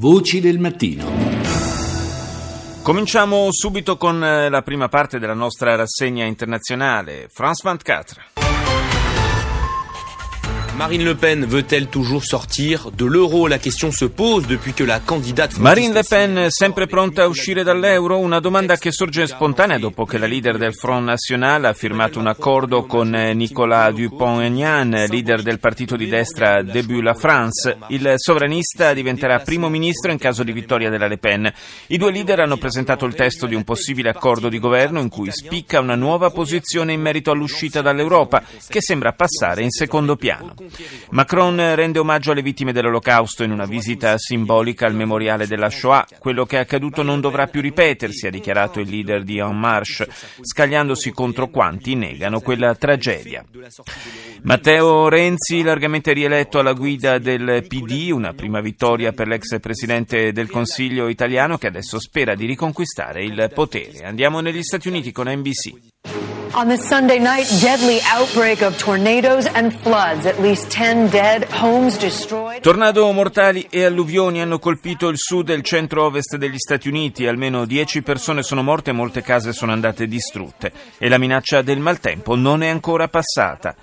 [0.00, 1.04] Voci del mattino.
[2.82, 7.28] Cominciamo subito con eh, la prima parte della nostra rassegna internazionale.
[7.30, 8.29] France 24.
[10.76, 15.00] Marine Le Pen veut-elle toujours sortir de l'euro La question se pose depuis que la
[15.00, 15.58] candidate...
[15.58, 18.18] Marine Le Pen sempre pronta a uscire dall'euro?
[18.18, 22.28] Una domanda che sorge spontanea dopo che la leader del Front National ha firmato un
[22.28, 27.76] accordo con eh, Nicolas Dupont-Aignan, leader del partito di destra Debut la France.
[27.88, 31.52] Il sovranista diventerà primo ministro in caso di vittoria della Le Pen.
[31.88, 35.30] I due leader hanno presentato il testo di un possibile accordo di governo in cui
[35.30, 40.54] spicca una nuova posizione in merito all'uscita dall'Europa, che sembra passare in secondo piano.
[41.10, 46.06] Macron rende omaggio alle vittime dell'Olocausto in una visita simbolica al memoriale della Shoah.
[46.18, 50.08] Quello che è accaduto non dovrà più ripetersi, ha dichiarato il leader di En Marche,
[50.40, 53.44] scagliandosi contro quanti negano quella tragedia.
[54.42, 60.50] Matteo Renzi, largamente rieletto alla guida del PD, una prima vittoria per l'ex presidente del
[60.50, 64.06] Consiglio italiano che adesso spera di riconquistare il potere.
[64.06, 65.89] Andiamo negli Stati Uniti con NBC.
[66.52, 70.26] On this Sunday night, deadly outbreak of tornadoes and floods.
[70.26, 72.60] At least 10 dead, homes destroyed.
[72.60, 77.26] Tornado mortali e alluvioni hanno colpito il sud e il centro-ovest degli Stati Uniti.
[77.26, 80.72] Almeno 10 persone sono morte e molte case sono andate distrutte.
[80.98, 83.76] E la minaccia del maltempo non è ancora passata.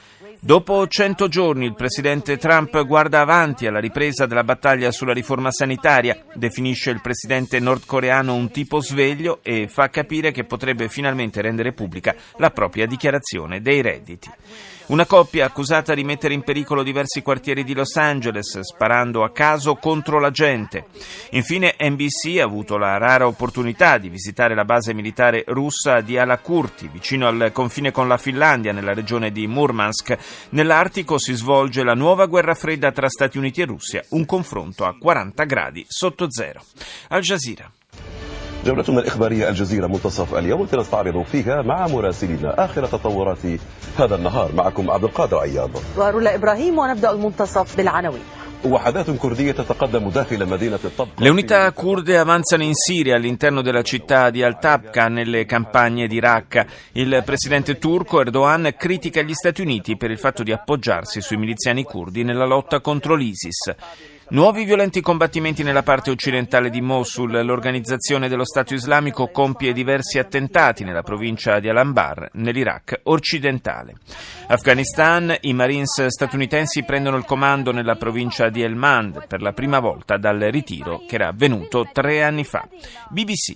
[0.47, 6.23] Dopo 100 giorni il presidente Trump guarda avanti alla ripresa della battaglia sulla riforma sanitaria,
[6.35, 12.15] definisce il presidente nordcoreano un tipo sveglio e fa capire che potrebbe finalmente rendere pubblica
[12.37, 14.29] la propria dichiarazione dei redditi.
[14.87, 19.75] Una coppia accusata di mettere in pericolo diversi quartieri di Los Angeles sparando a caso
[19.75, 20.85] contro la gente.
[21.31, 26.87] Infine NBC ha avuto la rara opportunità di visitare la base militare russa di Alakurti,
[26.87, 30.17] vicino al confine con la Finlandia, nella regione di Murmansk.
[30.49, 34.95] Nell'Artico si svolge la nuova guerra fredda tra Stati Uniti e Russia, un confronto a
[34.97, 36.61] 40 gradi sotto zero.
[37.09, 37.71] Al Jazeera.
[38.65, 43.37] جولتنا الإخبارية الجزيرة منتصف اليوم التي نستعرض فيها مع مراسلينا آخر تطورات
[43.97, 48.23] هذا النهار معكم عبد القادر عياض ورولا إبراهيم ونبدأ المنتصف بالعناوين
[51.15, 56.65] Le unità kurde avanzano in Siria all'interno della città di Al-Tabqa nelle campagne di Raqqa.
[56.93, 61.83] Il presidente turco Erdogan critica gli Stati Uniti per il fatto di appoggiarsi sui miliziani
[61.83, 64.16] kurdi nella lotta contro l'ISIS.
[64.29, 67.31] Nuovi violenti combattimenti nella parte occidentale di Mosul.
[67.45, 73.95] L'organizzazione dello Stato islamico compie diversi attentati nella provincia di Al-Anbar, nell'Iraq occidentale.
[74.47, 80.17] Afghanistan, i Marines statunitensi prendono il comando nella provincia di Helmand per la prima volta
[80.17, 82.67] dal ritiro che era avvenuto tre anni fa.
[83.09, 83.55] BBC.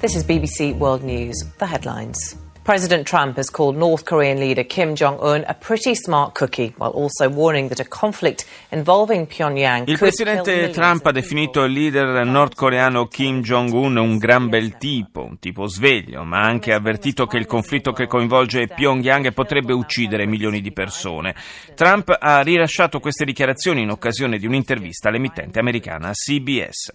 [0.00, 1.54] This is BBC World News.
[1.56, 2.47] The headlines.
[2.68, 6.90] President Trump has called North Korean leader Kim Jong un a pretty smart cookie, while
[6.90, 13.06] also warning that a conflict involving Pyongyang Il presidente Trump ha definito il leader nordcoreano
[13.06, 17.46] Kim Jong-un un gran bel tipo, un tipo sveglio, ma ha anche avvertito che il
[17.46, 21.34] conflitto che coinvolge Pyongyang potrebbe uccidere milioni di persone.
[21.74, 26.92] Trump ha rilasciato queste dichiarazioni in occasione di un'intervista all'emittente americana CBS.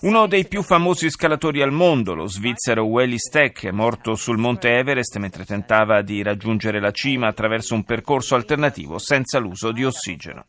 [0.00, 5.10] Uno dei più famosi scalatori al mondo, lo svizzero Welly Steck, morto sul monte Everest
[5.18, 10.46] mentre tentava di raggiungere la cima attraverso un percorso alternativo senza l'uso di ossigeno.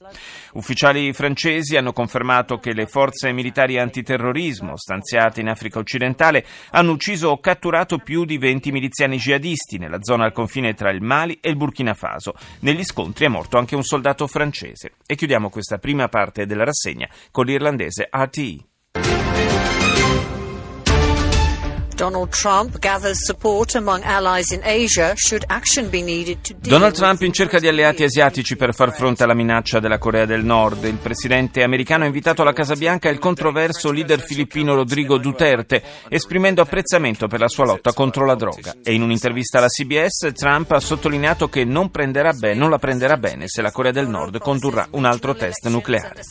[0.53, 7.29] Ufficiali francesi hanno confermato che le forze militari antiterrorismo stanziate in Africa occidentale hanno ucciso
[7.29, 11.49] o catturato più di 20 miliziani jihadisti nella zona al confine tra il Mali e
[11.49, 12.33] il Burkina Faso.
[12.59, 14.93] Negli scontri è morto anche un soldato francese.
[15.05, 18.72] E chiudiamo questa prima parte della rassegna con l'irlandese RTE.
[26.59, 30.43] Donald Trump in cerca di alleati asiatici per far fronte alla minaccia della Corea del
[30.43, 30.83] Nord.
[30.85, 36.61] Il presidente americano ha invitato alla Casa Bianca il controverso leader filippino Rodrigo Duterte, esprimendo
[36.61, 38.75] apprezzamento per la sua lotta contro la droga.
[38.83, 43.47] E in un'intervista alla CBS Trump ha sottolineato che non, bene, non la prenderà bene
[43.47, 46.21] se la Corea del Nord condurrà un altro test nucleare.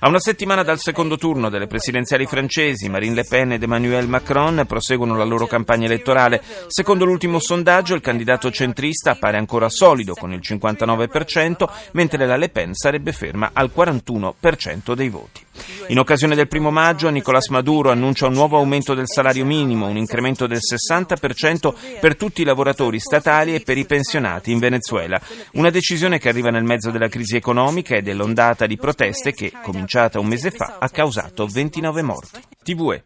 [0.00, 4.64] A una settimana dal secondo turno delle presidenziali francesi, Marine Le Pen ed Emmanuel Macron
[4.66, 6.42] proseguono la loro campagna elettorale.
[6.68, 12.48] Secondo l'ultimo sondaggio, il candidato centrista appare ancora solido con il 59%, mentre la Le
[12.48, 15.42] Pen sarebbe ferma al 41% dei voti.
[15.88, 19.96] In occasione del primo maggio, Nicolás Maduro annuncia un nuovo aumento del salario minimo, un
[19.96, 25.20] incremento del 60% per tutti i lavoratori statali e per i pensionati in Venezuela.
[25.52, 30.18] Una decisione che arriva nel mezzo della crisi economica e dell'ondata di proteste che, cominciata
[30.18, 32.40] un mese fa, ha causato 29 morti.
[32.62, 33.04] TVE.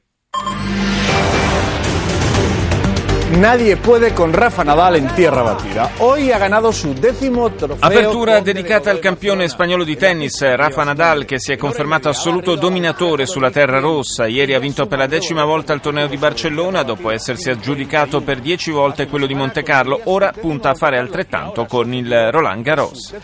[3.30, 5.90] Nadie puede con Rafa Nadal en tierra batida.
[5.98, 7.76] Hoy ha ganado su décimo trofeo.
[7.78, 13.26] Apertura dedicata al campione spagnolo di tennis Rafa Nadal che si è confermato assoluto dominatore
[13.26, 14.26] sulla terra rossa.
[14.26, 18.40] Ieri ha vinto per la decima volta il torneo di Barcellona dopo essersi aggiudicato per
[18.40, 20.00] dieci volte quello di Monte Carlo.
[20.04, 23.14] Ora punta a fare altrettanto con il Roland Garros.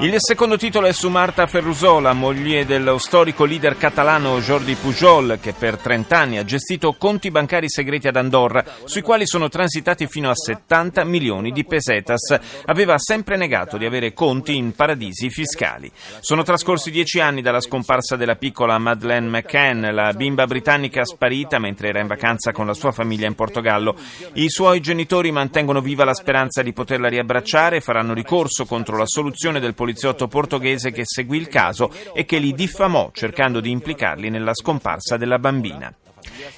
[0.00, 5.54] Il secondo titolo è su Marta Ferrusola, moglie dello storico leader catalano Jordi Pujol che
[5.54, 10.30] per 30 anni ha gestito conti bancari segreti ad Andorra sui quali sono transitati fino
[10.30, 12.38] a 70 milioni di pesetas.
[12.66, 15.90] Aveva sempre negato di avere conti in paradisi fiscali.
[16.20, 21.88] Sono trascorsi dieci anni dalla scomparsa della piccola Madeleine McCann, la bimba britannica sparita mentre
[21.88, 23.96] era in vacanza con la sua famiglia in Portogallo.
[24.34, 29.06] I suoi genitori mantengono viva la speranza di poterla riabbracciare e faranno ricorso contro la
[29.06, 34.30] soluzione del poliziotto portoghese che seguì il caso e che li diffamò cercando di implicarli
[34.30, 35.94] nella scomparsa della bambina.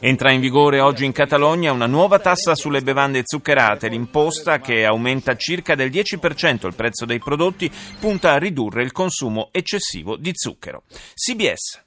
[0.01, 3.89] Entra in vigore oggi in Catalogna una nuova tassa sulle bevande zuccherate.
[3.89, 9.49] L'imposta, che aumenta circa del 10% il prezzo dei prodotti, punta a ridurre il consumo
[9.53, 10.83] eccessivo di zucchero.
[11.15, 11.83] CBS.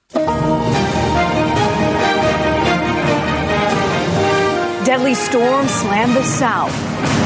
[4.84, 7.21] Deadly storm slammed the south.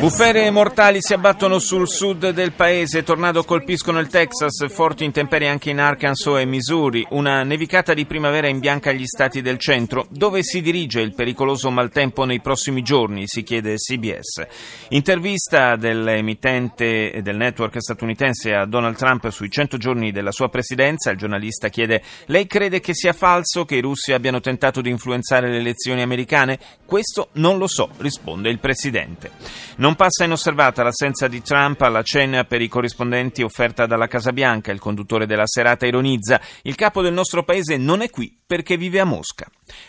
[0.00, 5.70] Bufere mortali si abbattono sul sud del paese, tornado colpiscono il Texas, forti intemperie anche
[5.70, 10.08] in Arkansas e Missouri, una nevicata di primavera imbianca gli stati del centro.
[10.10, 13.28] Dove si dirige il pericoloso maltempo nei prossimi giorni?
[13.28, 14.44] si chiede CBS.
[14.88, 21.18] Intervista dell'emittente del network statunitense a Donald Trump sui 100 giorni della sua presidenza, il
[21.18, 25.58] giornalista chiede lei crede che sia falso che i russi abbiano tentato di influenzare le
[25.58, 26.58] elezioni americane?
[26.84, 29.30] Questo non lo so, risponde risponde il Presidente.
[29.76, 34.72] Non passa inosservata l'assenza di Trump alla cena per i corrispondenti offerta dalla Casa Bianca.
[34.72, 39.00] Il conduttore della serata ironizza: Il capo del nostro paese non è qui perché vive
[39.00, 39.46] a Mosca.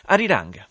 [0.08, 0.68] Ariranga.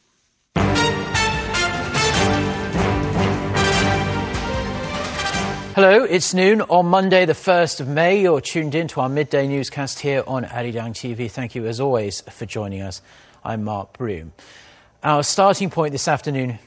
[5.77, 8.21] Hello, it's noon on Monday, the 1st of May.
[8.21, 11.29] You're tuned in to our midday newscast here on Arirang TV.
[11.29, 13.03] Thank you, as always, for joining us.
[13.43, 14.33] I'm Mark Broom.
[15.03, 16.61] Our starting point this afternoon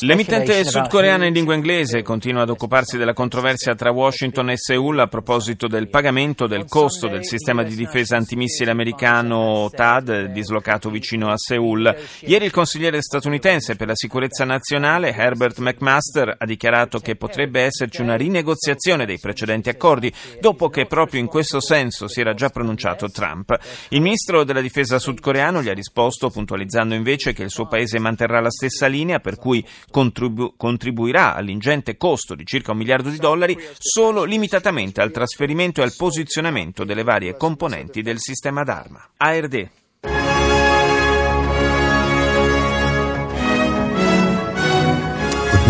[0.00, 5.06] L'emittente sudcoreana in lingua inglese continua ad occuparsi della controversia tra Washington e Seoul a
[5.06, 11.38] proposito del pagamento del costo del sistema di difesa antimissile americano TAD dislocato vicino a
[11.38, 11.96] Seoul.
[12.20, 18.02] Ieri il consigliere statunitense per la sicurezza nazionale Herbert McMaster ha dichiarato che potrebbe esserci
[18.02, 23.08] una rinegoziazione dei precedenti accordi dopo che proprio in questo senso si era già pronunciato
[23.08, 23.58] Trump.
[23.88, 27.98] Il ministro della difesa sudcoreano gli ha risposto puntualizzando dichiarando invece che il suo paese
[27.98, 33.18] manterrà la stessa linea per cui contribu- contribuirà all'ingente costo di circa un miliardo di
[33.18, 39.08] dollari solo limitatamente al trasferimento e al posizionamento delle varie componenti del sistema d'arma.
[39.16, 40.59] ARD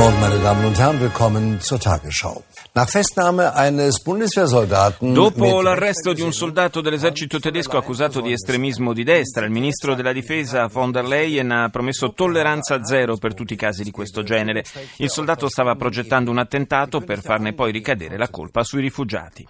[0.00, 2.42] Morgen, meine Damen und Herren, willkommen zur Tagesschau.
[4.98, 10.14] Dopo l'arresto di un soldato dell'esercito tedesco accusato di estremismo di destra, il ministro della
[10.14, 14.64] difesa von der Leyen ha promesso tolleranza zero per tutti i casi di questo genere.
[14.96, 19.46] Il soldato stava progettando un attentato per farne poi ricadere la colpa sui rifugiati.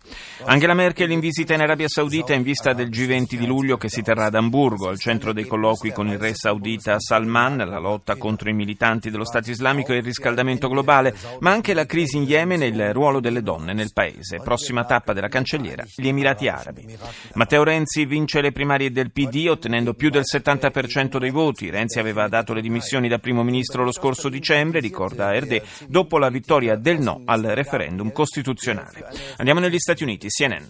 [0.46, 4.02] Angela Merkel in visita in Arabia Saudita in vista del G20 di luglio che si
[4.02, 8.48] terrà ad Amburgo, al centro dei colloqui con il re saudita Salman, la lotta contro
[8.48, 10.38] i militanti dello Stato islamico e il riscaldamento
[10.68, 14.38] globale, ma anche la crisi in Yemen e il ruolo delle donne nel paese.
[14.38, 16.96] Prossima tappa della cancelliera, gli Emirati Arabi.
[17.34, 21.70] Matteo Renzi vince le primarie del PD ottenendo più del 70% dei voti.
[21.70, 26.28] Renzi aveva dato le dimissioni da primo ministro lo scorso dicembre, ricorda Erde, dopo la
[26.30, 29.08] vittoria del no al referendum costituzionale.
[29.36, 30.64] Andiamo negli Stati Uniti, CNN.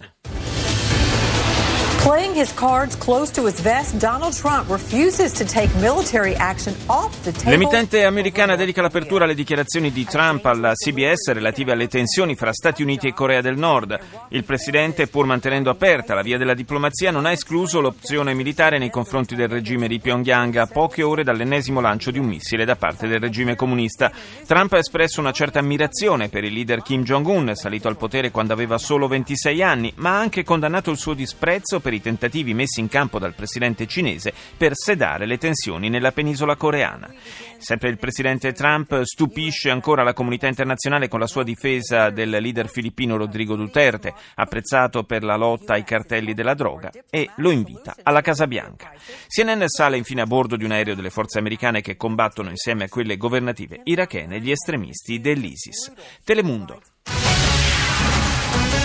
[2.31, 7.21] Playing his cards close to his vest, Donald Trump refuses to take military action off
[7.23, 7.51] the table.
[7.51, 12.81] L'emittente americana dedica l'apertura alle dichiarazioni di Trump alla CBS relative alle tensioni fra Stati
[12.81, 13.99] Uniti e Corea del Nord.
[14.29, 18.89] Il presidente, pur mantenendo aperta la via della diplomazia, non ha escluso l'opzione militare nei
[18.89, 23.07] confronti del regime di Pyongyang a poche ore dall'ennesimo lancio di un missile da parte
[23.07, 24.09] del regime comunista.
[24.47, 28.53] Trump ha espresso una certa ammirazione per il leader Kim Jong-un, salito al potere quando
[28.53, 32.19] aveva solo 26 anni, ma ha anche condannato il suo disprezzo per per i tentativi
[32.53, 37.09] messi in campo dal presidente cinese per sedare le tensioni nella penisola coreana.
[37.57, 42.67] Sempre il presidente Trump stupisce ancora la comunità internazionale con la sua difesa del leader
[42.67, 48.21] filippino Rodrigo Duterte, apprezzato per la lotta ai cartelli della droga, e lo invita alla
[48.21, 48.91] Casa Bianca.
[49.27, 52.89] CNN sale infine a bordo di un aereo delle forze americane che combattono insieme a
[52.89, 55.91] quelle governative irachene gli estremisti dell'ISIS.
[56.23, 56.81] Telemundo.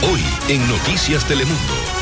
[0.02, 1.96] Hoy en Noticias Telemundo.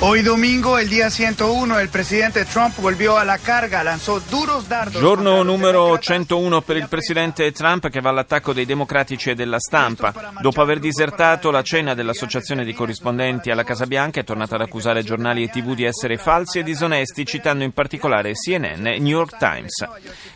[0.00, 5.00] Hoy domingo, el día 101, el presidente Trump volvió a la carga, lanzò duros dardos.
[5.00, 10.34] Giorno numero 101 per il presidente Trump che va all'attacco dei democratici e della stampa.
[10.40, 15.02] Dopo aver disertato la cena dell'associazione di corrispondenti alla Casa Bianca è tornata ad accusare
[15.02, 19.36] giornali e tv di essere falsi e disonesti, citando in particolare CNN e New York
[19.36, 19.84] Times.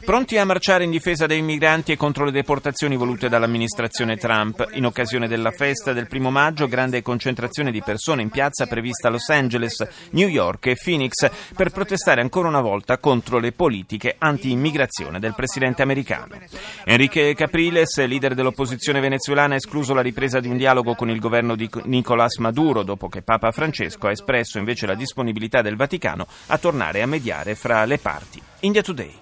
[0.04, 4.70] Pronti a marciare in difesa dei migranti e contro le deportazioni volute dall'amministrazione Trump.
[4.72, 9.12] In occasione della festa del primo maggio, grande concentrazione di persone in piazza prevista a
[9.12, 14.14] Los Angeles Angeles, New York e Phoenix per protestare ancora una volta contro le politiche
[14.18, 16.38] anti-immigrazione del presidente americano.
[16.84, 21.54] Enrique Capriles, leader dell'opposizione venezuelana, ha escluso la ripresa di un dialogo con il governo
[21.54, 26.58] di Nicolás Maduro dopo che Papa Francesco ha espresso invece la disponibilità del Vaticano a
[26.58, 28.40] tornare a mediare fra le parti.
[28.60, 29.21] India Today.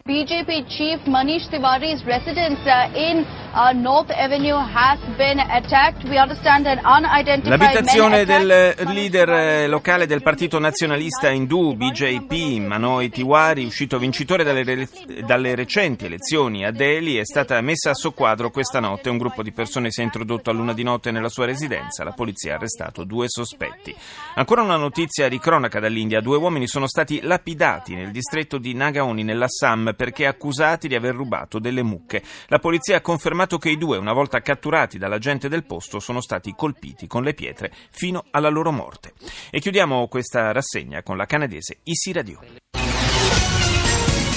[0.00, 6.04] BJP chief Manish Tiwari's residence uh, in uh, North Avenue has been attacked.
[6.08, 13.08] We understand that unidentified L'abitazione del leader eh, locale del partito nazionalista indù BJP, Manoj
[13.10, 14.88] Tiwari, uscito vincitore dalle,
[15.24, 19.10] dalle, recenti elezioni a Delhi, è stata messa a soqquadro questa notte.
[19.10, 22.04] Un gruppo di persone si è introdotto a luna di notte nella sua residenza.
[22.04, 23.94] La polizia ha arrestato due sospetti.
[24.34, 26.20] Ancora una notizia di cronaca dall'India.
[26.20, 31.58] Due uomini sono stati lapidati nel distretto di Nagaoni, nell'Assam, perché accusati di aver rubato
[31.58, 32.22] delle mucche.
[32.46, 36.20] La polizia ha confermato che i due, una volta catturati dalla gente del posto, sono
[36.20, 39.12] stati colpiti con le pietre fino alla loro morte.
[39.50, 42.38] E chiudiamo questa rassegna con la canadese Issy Radio.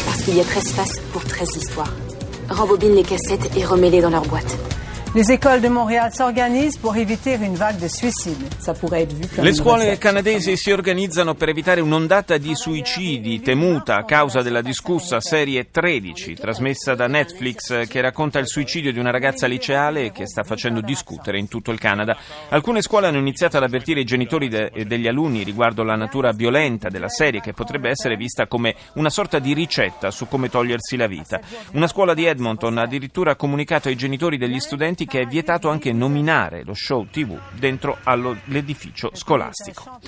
[0.05, 1.93] Parce qu'il y a 13 faces pour 13 histoires.
[2.49, 4.84] Rembobine les cassettes et remets-les dans leur boîte.
[5.15, 8.35] Les écoles de Montréal s'organisent pour éviter une vague de suicides.
[8.59, 13.95] Ça pourrait être vu Le scuole canadesi si organizzano per evitare un'ondata di suicidi temuta
[13.95, 19.09] a causa della discussa serie 13, trasmessa da Netflix, che racconta il suicidio di una
[19.09, 22.17] ragazza liceale che sta facendo discutere in tutto il Canada.
[22.49, 26.89] Alcune scuole hanno iniziato ad avvertire i genitori de- degli alunni riguardo la natura violenta
[26.89, 31.07] della serie, che potrebbe essere vista come una sorta di ricetta su come togliersi la
[31.07, 31.39] vita.
[31.71, 35.91] Una scuola di Edmonton ha addirittura comunicato ai genitori degli studenti che è vietato anche
[35.91, 39.99] nominare lo show TV dentro all'edificio scolastico.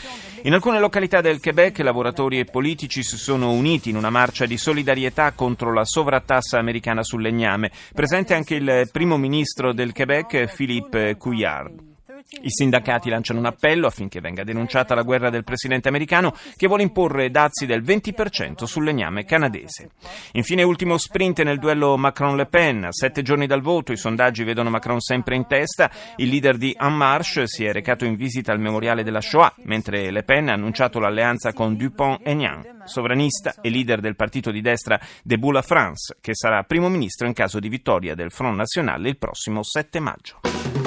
[0.44, 4.58] In alcune località del Quebec lavoratori e politici si sono uniti in una marcia di
[4.58, 7.72] solidarietà contro la sovrattassa americana sul legname.
[7.94, 11.97] Presente anche il primo ministro del Quebec, Philippe Couillard.
[12.30, 16.84] I sindacati lanciano un appello affinché venga denunciata la guerra del presidente americano che vuole
[16.84, 19.92] imporre dazi del 20% sul legname canadese.
[20.34, 22.84] Infine, ultimo sprint nel duello Macron-Le Pen.
[22.84, 25.90] A sette giorni dal voto, i sondaggi vedono Macron sempre in testa.
[26.18, 30.12] Il leader di En Marche si è recato in visita al memoriale della Shoah, mentre
[30.12, 35.54] Le Pen ha annunciato l'alleanza con Dupont-Aignan, sovranista e leader del partito di destra Debout
[35.54, 39.64] la France, che sarà primo ministro in caso di vittoria del Front National il prossimo
[39.64, 40.87] 7 maggio.